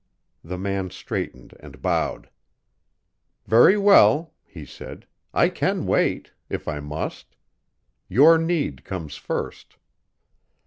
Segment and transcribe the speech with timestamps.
[0.43, 2.27] The man straightened and bowed.
[3.45, 7.35] "Very well," he said, "I can wait if I must.
[8.09, 9.77] Your need comes first."